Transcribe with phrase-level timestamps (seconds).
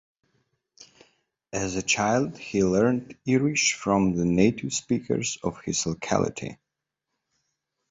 [1.53, 6.57] As a child, he learnt Irish from the native speakers of his locality.